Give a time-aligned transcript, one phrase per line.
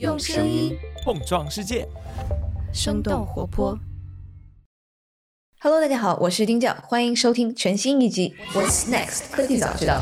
[0.00, 1.86] 用声音碰撞世界，
[2.72, 3.78] 生动活泼。
[5.60, 9.94] Hello，大家好，我是丁教，欢迎收听全新一集《What's Next 科技早知道》。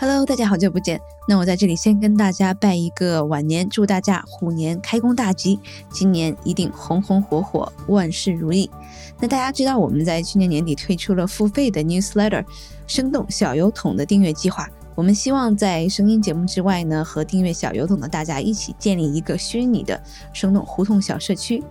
[0.00, 1.00] Hello，大家好久不见。
[1.28, 5.60] 那我在这里先跟大家拜一个晚年，祝大家虎年开工大吉，
[5.92, 8.68] 今年一定红红火火，万事如意。
[9.20, 12.44] 那大家知道我们在去年年底推出了付费的 newsletter
[12.88, 14.68] 生动小油桶的订阅计划。
[14.94, 20.00] 我们希望在声音节目之外呢，和订阅小油桶的大家一起建立一个虚拟的
[20.32, 21.62] 生动胡同小社区。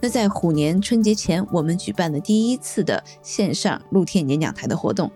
[0.00, 5.10] 那在虎年春节前，我们举办了第一次的线上露天演讲台的活动。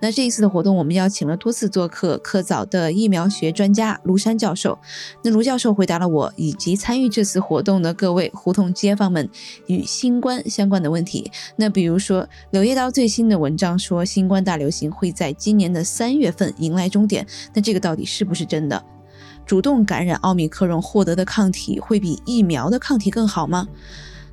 [0.00, 4.78] 那这一次的活动，我们邀请了多次做客科早的疫苗学专家卢山教授。
[5.22, 9.28] 那卢教授回答了我以及参与这次活动的各位胡同街坊们
[9.66, 11.30] 与新冠相关的问题。
[11.56, 17.26] 那比如说，《柳叶刀》最新的文章说，新冠大流行会在今年的三月份迎来终点。
[17.52, 18.82] 那这个到底是不是真的？
[19.46, 23.66] 主动感染奥密克戎获得的抗体会比疫苗的抗体更好吗？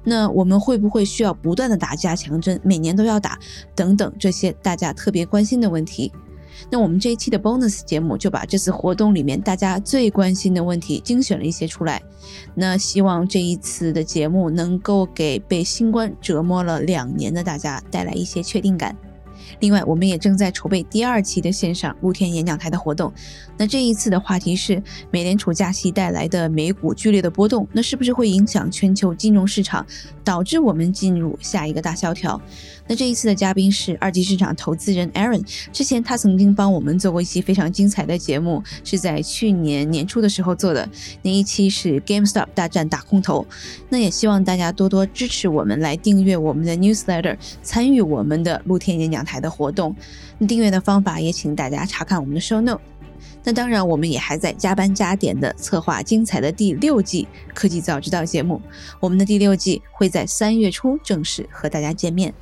[0.09, 3.37] 那我们会不会需要不断的打加强针，每年都要打
[3.75, 6.09] 等等这些大家特别关心的问题？
[6.71, 12.01] 那我们这一期的 bonus 节目就把这次活动里面大家最关心的问题精选了一些出来。
[12.55, 18.95] 那希望这一次的节目能够给被新冠折磨了两年的大家带来一些确定感。
[19.59, 23.13] 另外，我们也正在筹备第二期的线上露天演讲台的活动。
[23.57, 29.85] 那这一次的话题是美联储加息带来的美股剧烈的波动，那是不是会影响全球金融市场，
[30.23, 32.39] 导致我们进入下一个大萧条？
[32.87, 40.87] 那这一次的嘉宾是二级市场投资人 Aaron，之前他曾经帮我们做过一期非常精彩的节目，是在去年年初的时候做的，
[41.23, 43.45] 那一期是 GameStop 大战打空头。
[43.89, 49.95] 那也希望大家多多支持我们，来订阅我们的 newsletter，参与我们的露天演讲台的活动。
[50.37, 52.79] 那订阅的方法也请大家查看我们的 show note。
[53.47, 58.61] 那当然，我们也还在加班加点的策划精彩的第六季科技早知道节目。
[58.99, 62.33] 我们的第六季会在三月初正式和大家见面。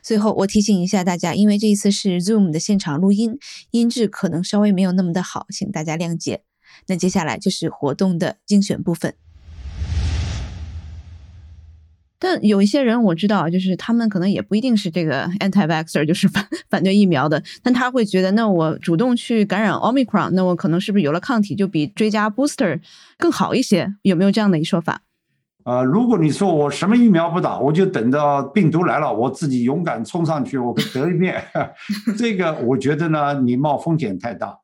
[0.00, 3.36] 最后，我提醒一下大家，因为这一次是 Zoom 的现场录音，
[3.72, 6.44] 音质可能稍微没有那么的好，请大家谅解。
[6.86, 9.16] 那接下来就是活动的精选部分。
[12.26, 22.80] 但有一些人我知道，就是他们可能也不一定是这个 anti-vaxer，就是反反对疫苗的，但他会觉得，那我主动去感染 omicron，那我可能是不是有了抗体就比追加 booster
[23.16, 23.94] 更好一些？
[24.02, 25.02] 有没有这样的一说法？
[25.62, 31.40] 啊、如果你说我什么疫苗不打，我就等到病毒来了，我自己勇敢冲上去，我得一遍，
[32.18, 34.58] 这个我觉得呢，你冒风险太大。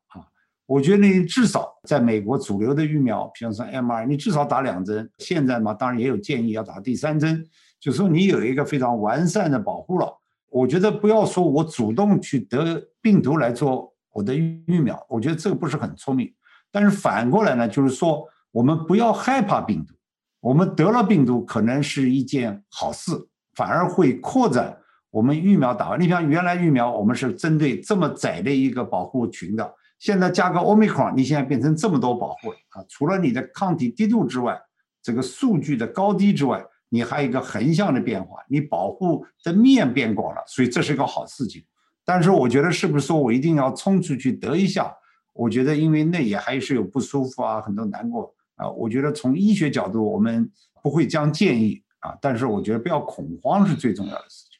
[0.65, 5.09] 我觉得你至少在美国主流的疫苗，比方说 mR，你至少打两针。
[5.17, 7.45] 现在嘛，当然也有建议要打第三针，
[7.79, 10.07] 就说你有一个非常完善的保护了。
[10.49, 16.31] 我觉得不要说我主动去得病毒来做我的疫苗，我觉得这个不是很聪明。
[16.71, 19.93] 但是反过来呢，就是说我们不要害怕病毒。
[20.39, 23.11] 我们得了病毒可能是一件好事，
[23.55, 24.77] 反而会扩展
[25.09, 25.99] 我们疫苗打完。
[25.99, 32.83] 你像原来疫苗我们是针对这么窄的一个保护群的，现在加个 omicron，你现在变成这么多保护啊！
[32.89, 34.59] 除了你的抗体低度之外，
[35.01, 41.63] 这个数据的高低之外，你还有一个横向的变化，你保护的面变广了，所以这是一个好事情。
[42.03, 44.93] 但是我觉得是不是说我一定要冲出去得一下？
[45.31, 48.35] 我觉得因为那也还是有不舒服啊，很多难过。
[48.55, 54.59] 啊，我觉得从医学角度，我们不会将建议啊，但是我觉得不要恐慌是最重要的事情。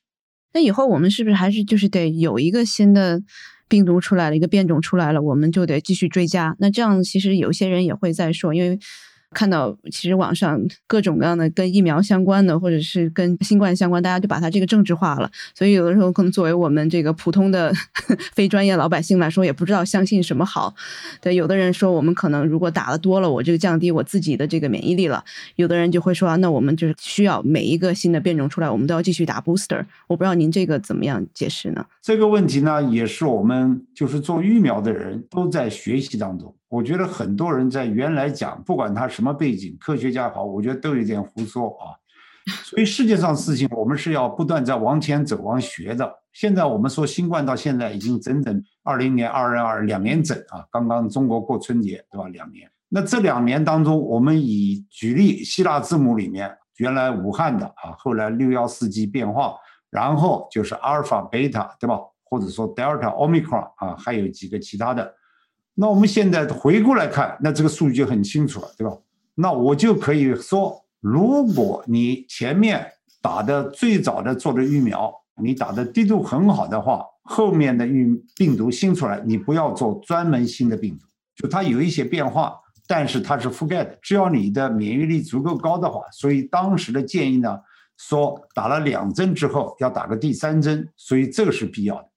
[0.53, 3.21] 那以后我们是不是还是就是得有一个新的
[3.68, 6.56] 病毒出来了，一个变种出来了，我们就得继续追加？
[6.59, 8.78] 那这样其实有些人也会在说，因为
[9.33, 15.29] 看到其实网上各种各样的跟疫苗相关的，或者是跟新冠相关，大家就把它这个政治化了。
[15.53, 17.73] 所以有的时候可能作为我们这个普通的
[18.33, 20.73] 非专业老百姓来说，也不知道相信什么好。
[21.19, 25.23] 对，有的人说我们可能如果打的多了，我这个降低我自己的这个免疫力了。
[25.55, 29.83] 有的人就会说，那我们就是需要每一个新的变种出来，我们都要继续打 booster。
[30.07, 31.85] 我不知道您这个怎么样解释呢？
[32.01, 36.53] 这个问题呢，也是我们就是做疫苗的人都在学习当中。
[36.73, 41.93] 我觉得很多人在原来讲，不管他什么背景，科学家好，我觉得都有点胡说啊。
[42.63, 46.11] 所以世界上事情，我们是要不断在往前走、往学的。
[46.31, 52.27] 现在我们说新冠到现在已经整整二零年、二二二两年整啊，刚刚中国过春节对吧？
[52.29, 52.67] 两年。
[52.89, 59.53] 那这两年当中，我们以举例希腊字母里面，原来武汉的啊，后来六幺四 G 变化，
[59.91, 61.99] 然后就是阿尔法、贝塔对吧？
[62.23, 65.13] 或者说 Delta、Omicron 啊，还有几个其他的。
[65.75, 68.95] 那我们现在回过来看，那这个数据就很清楚了，对吧？
[69.35, 72.85] 那我就可以说，如果你前面
[73.21, 75.11] 打的最早的做的疫苗
[75.41, 81.05] 你打的滴度很好的话，后面的病病毒新出来，你不要做专门新的病毒，
[81.35, 82.53] 就它有一些变化，
[82.87, 83.97] 但是它是覆盖的。
[84.01, 87.59] 只要你的免疫力足够高的话，所以当时的建议呢，
[87.97, 92.07] 说打了两针之后要打个第三针，所以这个是必要的。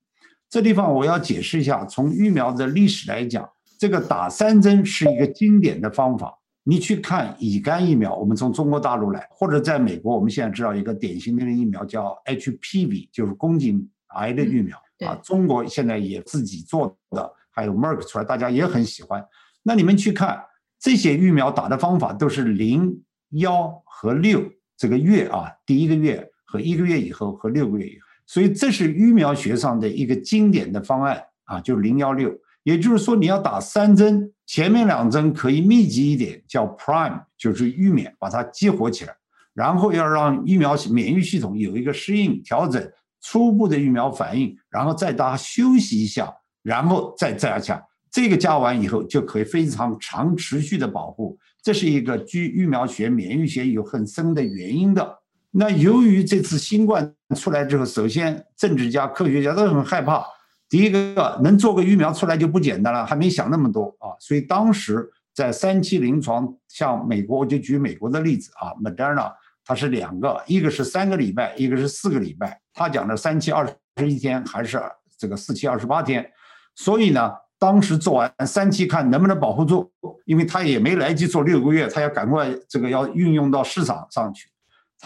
[0.49, 3.49] 这地方我要解释一下，从疫苗的历史来讲，
[3.79, 6.33] 这个打三针是一个经典的方法。
[6.69, 14.77] 你去看乙肝疫苗，我们从中国大陆来，或者在美国，我们现在知道一个典型的疫苗叫 HPV，就是宫颈癌的疫苗
[15.07, 15.15] 啊。
[15.23, 19.25] 中国现在也自己做的，还有 Merck 出来，大家也很喜欢。
[19.63, 20.43] 那你们去看
[20.81, 23.01] 这些疫苗打的方法都是零、
[23.31, 24.43] 幺和六
[24.77, 32.31] 这个月啊，第一个月和一个月以后和六个月以后，所以这是疫苗学上的一个经典的方案啊，就是零、幺、六。
[32.65, 39.15] 也就是说，你要打三针，前面两针可以密集一点，叫 prime，就是预免，把它激活起来，
[39.55, 42.85] 然后要让疫苗免疫系统有一个适应调整，
[43.23, 46.29] 初步的疫苗反应，然后再大家休息一下，
[46.65, 47.81] 然后再加强。
[48.11, 51.39] 这个加完以后，就可以非常长持续的保护。
[51.63, 55.19] 这是一个据疫苗学、免疫学有很深的原因的。
[55.51, 60.27] 那由于这次新冠出来之后，首先政治家、科学家都很害怕。
[60.69, 69.33] 第一个能做个疫苗出来就不简单了，还没想那么多啊，所以当时在三期临床，像美国，我就举美国的例子啊，Moderna
[69.65, 73.67] 它是两个，一个是三个礼拜，一个是四个礼拜，他讲的三期二
[73.97, 74.83] 十一天还是
[75.17, 76.29] 这个四期二十八天，
[76.75, 79.91] 所以呢，当时做完三期看能不能保护住，
[80.25, 84.49] 因为他也没来及做六个月，他要赶快这个要运用到市场上去，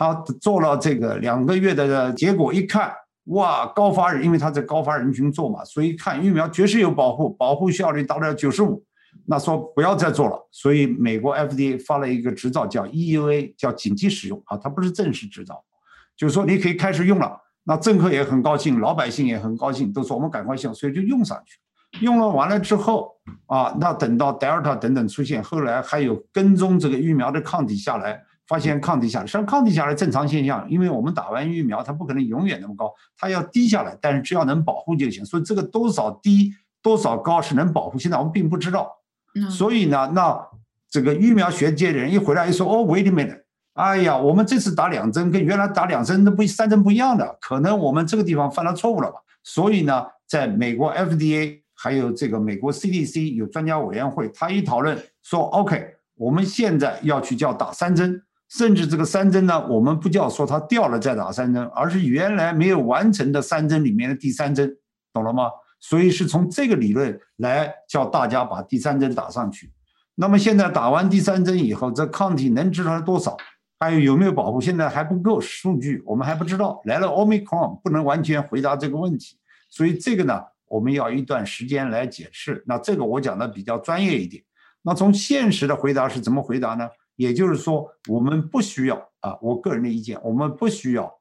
[0.00, 2.90] 他做了这个两个月的结果一看。
[3.24, 8.82] 哇，高发人，因为他在高发人群做嘛，所以看疫苗确实有保护，保护效率达到九十五，
[9.26, 10.48] 那说不要再做了。
[10.50, 15.62] 所以美国 FDA 发了一个执照叫 EUA，叫紧急使用啊，它不是正式执照，
[16.16, 17.38] 就是说你可以开始用了。
[17.64, 21.58] 那政客也很高兴，老百姓也很高兴，都说我们赶快用，所以就用上去。
[22.00, 23.12] 用了完了之后
[23.46, 28.22] 啊，那等到 Delta 等等出现，后来还有跟踪这个疫苗的抗体下来。
[28.50, 35.24] 发现抗体下来，实际上抗体下来正常现象，因为我们打完疫苗，它不可能永远那么高，它要低下来，但是只要能保护就行。
[35.24, 36.52] 所以这个多少低
[36.82, 38.90] 多少高是能保护，现在我们并不知道。
[39.48, 40.36] 所以呢，那
[40.90, 43.40] 这个疫苗学界的人一回来一说，哦，wait a minute，
[43.74, 49.18] 哎呀，我们这次打两针跟原来打两针那不三针不一样的，可能我们这个地方犯了错误了吧？
[49.44, 58.20] 所以呢，在美国 FDA 还有这个美国 CDC 有专家委员会，他一讨论说，OK，我们现在要去叫打三针。
[58.50, 64.76] 甚至这个三针呢，我们不叫说它掉了再打三针，而是原来没有完成的三针里面的第三针，
[65.12, 65.44] 懂了吗？
[65.78, 69.72] 所以是从这个理论来叫大家把第三针打上去。
[70.16, 73.36] 那么现在打完第三针以后，这抗体能治出来多少？
[73.78, 74.60] 还有有没有保护？
[74.60, 76.82] 现在还不够数据，我们还不知道。
[76.84, 79.38] 来了奥密克戎，不能完全回答这个问题。
[79.70, 82.62] 所以这个呢，我们要一段时间来解释。
[82.66, 84.42] 那这个我讲的比较专业一点。
[84.82, 86.88] 那从现实的回答是怎么回答呢？
[87.20, 91.12] 也就是说，我们不需要啊，我个人的意见，我们不需要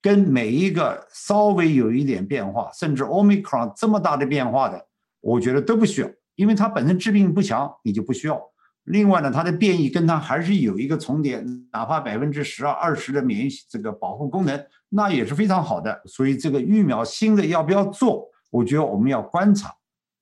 [0.00, 4.86] 跟每一个稍微有一点变化，甚至 Omicron 这么大的变化的，
[5.20, 8.40] 我觉得都不需要，因为它本身致病不强，你就不需要。
[8.84, 14.58] 另外呢，它的变异跟它还是有一个重叠，哪怕百分之十二、二十的免疫这个保护功能，
[14.88, 16.00] 那也是非常好的。
[16.06, 19.70] 所以这个疫苗新的要不要做，我觉得我们要观察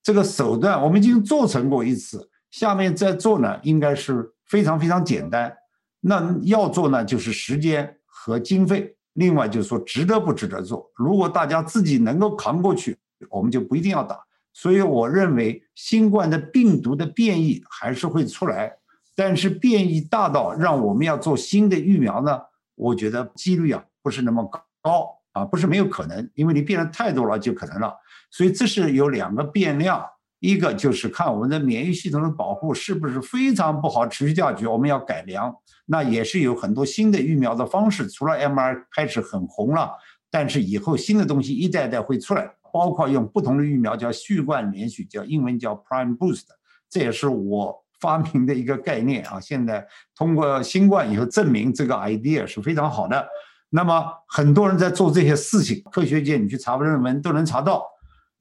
[0.03, 4.33] 这个手段，我们已经做成过一次，下面再做呢，应该是。
[4.51, 5.55] 非常非常简单，
[6.01, 8.97] 那要做呢，就是时间和经费。
[9.13, 10.91] 另外就是说，值得不值得做？
[10.93, 12.97] 如果大家自己能够扛过去，
[13.29, 14.19] 我们就不一定要打。
[14.51, 18.73] 所以我认为，新冠的病毒的变异还是会出来，
[19.15, 22.41] 但是变异大到让我们要做新的疫苗呢？
[22.75, 24.43] 我觉得几率啊不是那么
[24.81, 27.95] 高啊，不是没有可能，因为你变的太多了就可能了。
[28.29, 30.05] 所以这是有两个变量。
[30.41, 35.55] 一个就是看我们的免疫系统的保护是不是非常不好，持续下去，我们要改良。
[35.85, 39.91] 那也是有很多新的疫苗的方式，除了 mR 开始很红了，
[40.31, 46.45] 但是以后新的东西一代代会出来，包括用不同的疫苗叫序贯连续，叫英文叫 Prime Boost，
[46.89, 49.39] 这也是我发明的一个概念啊。
[49.39, 53.27] 现在通过新冠以后证明这个 idea 是非常好的。
[53.69, 57.85] 那么很多人在做这些事情，科学界你去查论文都能查到。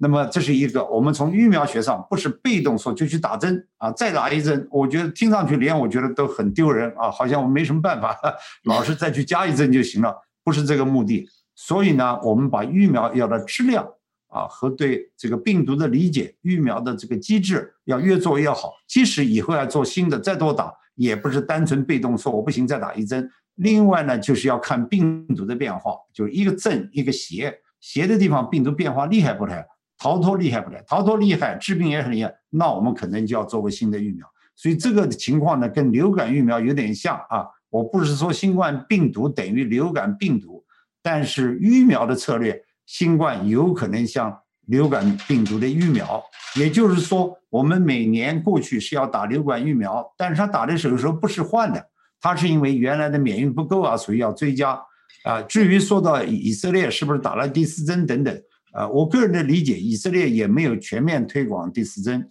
[0.02, 8.18] 那么这是一个，我们从疫苗学上不是被动说就去打针啊，再打一针，我觉得听上去连我觉得都很丢人啊，好像我没什么办法，
[8.64, 11.28] 老是再去加一针就行了，不是这个目的。
[11.54, 13.86] 所以呢，我们把疫苗要的质量
[14.28, 18.72] 啊和对这个病毒的理解，疫苗的这个机制要越做越好。
[18.88, 23.30] 即使以后要做新的，再多打也不是单纯被动说我不行再打一针。
[23.56, 27.54] 另外呢，就是要看病毒的变化，就是一个正一个邪。
[27.80, 29.66] 斜的地方病毒变化厉害不厉害？
[30.00, 30.82] 逃脱厉害不了？
[30.86, 34.26] 逃脱厉害，治病也很厉害，那我们可能就要做个新的疫苗。
[34.56, 37.46] 所以这个情况呢，跟流感疫苗有点像啊。
[37.68, 40.64] 我不是说新冠病毒等于流感病毒，
[41.00, 46.20] 但是疫苗的策略，新冠有可能像流感病毒的疫苗。
[46.56, 51.86] 也就是说，我们每年过去是要打流感疫苗，但是他打的时候不是换的，
[52.20, 54.76] 他是因为原来的免疫不够啊，所以要追加。
[55.22, 62.30] 啊，至于说到以色列是不是打了第四针等等，啊，我个人的理解，以色列也没有全面推广第四针，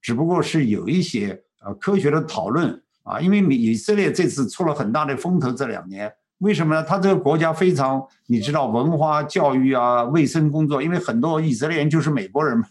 [0.00, 6.82] 只不过是有一些呃科学的讨论啊，因为以色列这次出了很大的风头，这两年为什么呢？
[6.82, 12.66] 他这个国家非常，你知道文化教育啊，卫生工作，因为很多以色列人就是美国人嘛，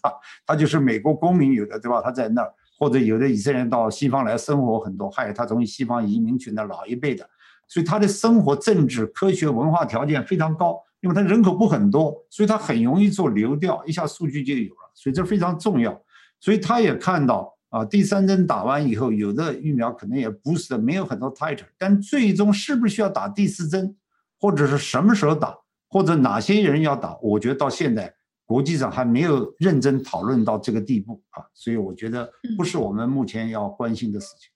[0.45, 2.01] 他就是美国公民有的对吧？
[2.01, 7.29] 他在那儿，或者有的以色列人到西方来生活很多，还有他从西方移民群的老一辈的。
[7.67, 16.01] 所以他的生活、政治、科学、文化条件非常高，因为它人口不很多，所以它很容易做流调，一下数据就有了，所以这非常重要。
[16.41, 23.96] 所以他也看到啊，第三针打完以后，有的疫苗可能也不是的，没有很多 titer，但最终是不是需要打第四针，
[24.39, 25.56] 或者是什么时候打，
[25.89, 28.13] 或者哪些人要打，我觉得到现在
[28.46, 34.50] 国际上还没有认真讨论到这个地步啊，所以我觉得不是我们目前要关心的事情。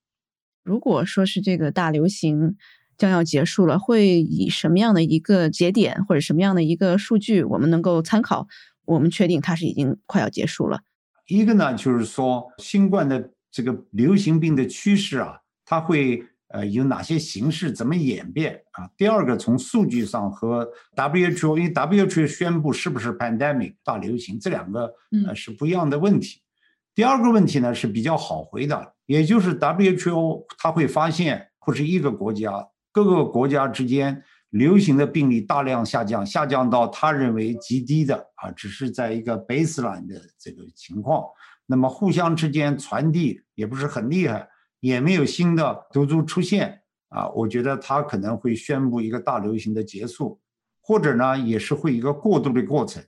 [0.64, 2.56] 如果说是这个大流行。
[2.98, 8.48] 将要结束了，会以什么样的一个节点或者什么样的一个数据，我们能够参考？
[8.86, 10.82] 我们确定它是已经快要结束了。
[11.28, 18.90] 一个呢，就是说新冠的这个流行病的趋势啊，它会呃有哪些形式，怎么演变啊？
[18.98, 24.94] 第二个，从数据上和 WHO，因为 WHO 宣布是不是 pandemic 大流行，这两个
[25.26, 26.42] 呃是不一样的问题。
[26.94, 32.68] 第二个问题呢是比较好回答，也就是 WHO 它会发现，或是一个国家。
[32.94, 41.24] 各个国家之间流行的病例大量下降，下降到他认为极低的啊，只是在一个 baseline 的这个情况。
[41.66, 44.48] 那么互相之间传递也不是很厉害，
[44.80, 47.28] 也没有新的毒株出现啊。
[47.30, 50.40] 我觉得他可能会宣布一个大流行的结束，
[50.80, 53.04] 或者呢也是会一个过渡的过程，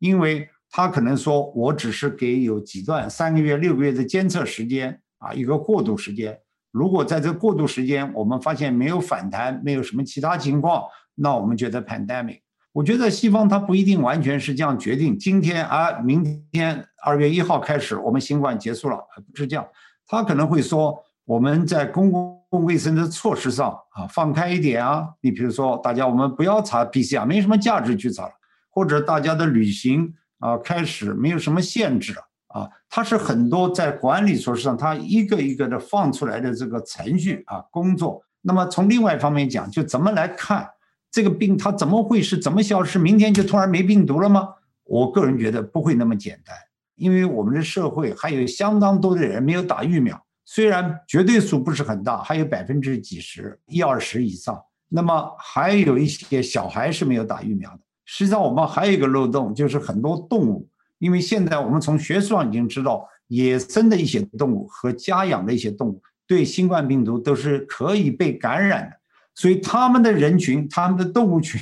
[0.00, 6.38] 因为他可能说我只是给有几段三个月、六个月的监测时间啊，一个过渡时间。
[6.70, 10.84] 如果在这过渡时间，我们发现没有反弹，没有什么其他情况，
[11.14, 12.40] 那我们觉得 pandemic。
[12.72, 15.18] 我觉得西方它不一定完全是这样决定。
[15.18, 16.22] 今天啊，明
[16.52, 18.96] 天二月一号开始，我们新冠结束了，
[19.32, 19.66] 不是这样。
[20.06, 25.08] 他可能会说，我们在公共卫生的措施上啊，放开一点啊。
[25.20, 28.32] 你比如说，大家我们不要查 PCR，没什么价值去查了，
[28.70, 32.22] 或者大家的旅行啊，开始没有什么限制了。
[32.52, 38.22] 啊，它是很多在管理措施上，它一个一个的放出来的这个程序啊工作。
[38.42, 40.68] 那么从另外一方面讲，就怎么来看
[41.10, 42.98] 这个病，它怎么会是怎么消失？
[42.98, 44.48] 明天就突然没病毒了吗？
[44.84, 46.56] 我个人觉得不会那么简单，
[46.96, 54.60] 因为我们的社会还有相当多的人没有打疫苗，虽然绝对数不是很大，还有百分之几十、一二十以上。
[54.88, 57.78] 那么还有一些小孩是没有打疫苗的。
[58.04, 60.68] 实际上，我们还有一个漏洞，就是很多动物。
[61.00, 68.96] 因为现在我们从学术上已经知道，野生的一些动物和家养的一些动物对新冠病毒都是可以被感染的，
[69.34, 71.60] 所以他们的人群、他们的动物群、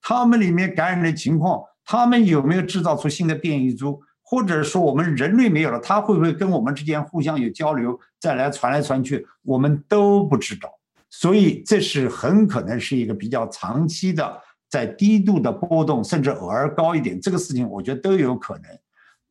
[0.00, 10.70] 他们里面感染的情况，他们有没有制造出新的变异株，或者说我们人类没有了，他会不会跟我们之间互相有交流，再来传来传去，我们都不知道。
[11.10, 14.40] 所以这是很可能是一个比较长期的。
[14.68, 18.64] 在低度的波动，甚至偶尔高一点，这个事情我觉得都有可能。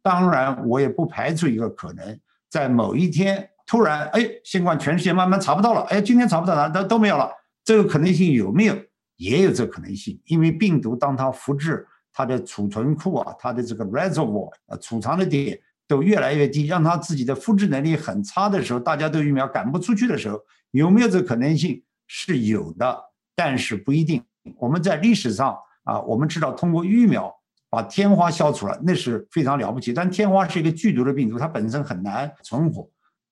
[0.02, 7.30] 当然，我也不排除一个可能，在某一天突然，哎，新冠全世界慢慢查不到了，哎，今天查不到了，都都没有了，
[7.64, 8.76] 这个可能性有没有？
[9.18, 20.38] 也有这可能性，因为病毒当它复制，它的储存库啊，它的这个 reservoir 啊，储藏的点都越来越低，让它自己的复制能力很差的时候，大家都疫苗赶不出去的时候，
[20.72, 21.82] 有没有这个可能性？
[22.08, 22.96] 是有的，
[23.36, 24.22] 但是不一定。
[24.58, 27.34] 我们在历史上啊，我们知道通过疫苗
[27.70, 29.92] 把天花消除了，那是非常了不起。
[29.92, 32.88] 但天花是一个剧毒的病毒，它本身很难存活。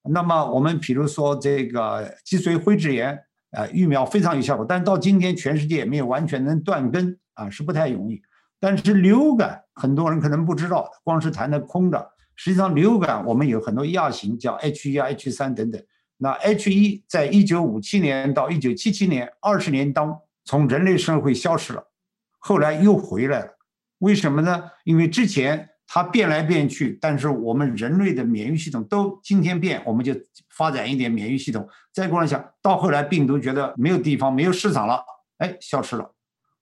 [0.09, 3.17] 那么我们比如说这个脊髓灰质炎，
[3.51, 8.21] 啊，疫苗非常有效果，但到今天全世界也没有完全能断根啊，是不太容易。
[8.59, 12.11] 但是流感很多人可能不知道，光是谈的空的。
[12.35, 15.81] 实际上流感我们有很多亚型，叫 H 一、H 三等等。
[16.17, 20.19] 那 H 一在一九五七年到一九七七年二十年当。
[20.45, 21.83] 从人类社会消失了，
[22.39, 23.57] 后来又回来了，
[23.99, 24.63] 为什么呢？
[24.83, 30.13] 因为之前它变来变去，但是我们人类的免疫系统都今天变，我们就
[30.49, 31.67] 发展一点免疫系统。
[31.93, 35.03] 再过来想到后来病毒觉得没有地方、没有市场了，
[35.37, 36.13] 哎，消失了。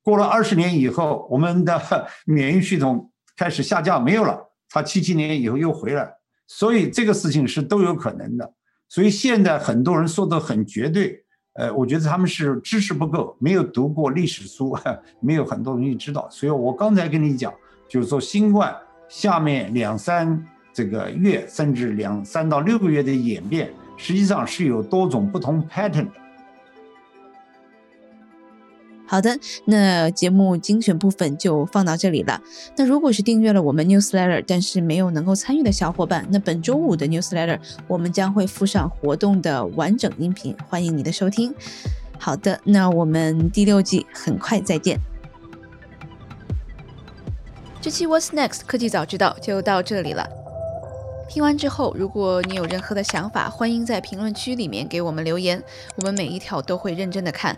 [0.03, 1.81] 过了二十年以后，我们的
[2.25, 4.51] 免疫系统开始下降，没有了。
[4.69, 6.11] 它七七年以后又回来，
[6.47, 8.53] 所以这个事情是都有可能的。
[8.87, 11.23] 所以现在很多人说的很绝对，
[11.53, 14.77] 呃，我觉得他们是知识不够，没有读过历史书，
[15.19, 16.27] 没有很多东西知道。
[16.29, 17.53] 所以我刚才跟你讲，
[17.89, 18.73] 就是说新冠
[19.09, 20.41] 下面两三
[20.71, 26.20] 这个月，甚至两三到六个月的演变，实际上是有多种不同 pattern 的。
[29.11, 32.41] 好的，那节目精选部分就放到这里了。
[32.77, 41.53] 那如果是订阅了我们 newsletter，但是没有能够参与的小伙伴，那本周五的 newsletter 我们将会附上活动的完整音频，欢迎你的收听。
[42.17, 44.97] 好的，那我们第六季很快再见。
[47.81, 50.25] 这期 What's Next 科技早知道就到这里了。
[51.27, 55.61] 听完之后，如果你有任何的想法，欢迎在评论区里面给我们留言，
[55.97, 57.57] 我们每一条都会认真的看。